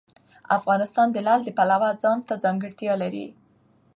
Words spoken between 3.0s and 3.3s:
لري.